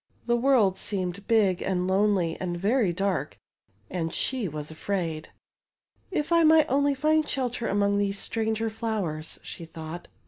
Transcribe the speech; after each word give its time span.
The 0.25 0.35
world 0.35 0.79
seemed 0.79 1.27
big 1.27 1.61
and 1.61 1.87
lonely 1.87 2.35
and 2.41 2.57
very 2.57 2.91
dark, 2.91 3.37
and 3.87 4.11
she 4.11 4.47
was 4.47 4.71
afraid. 4.71 5.29
If 6.09 6.31
I 6.31 6.43
might 6.43 6.65
only 6.69 6.95
find 6.95 7.29
shelter 7.29 7.67
among 7.67 7.99
these 7.99 8.17
stranger 8.17 8.71
flowers," 8.71 9.39
she 9.43 9.63
thought. 9.63 10.07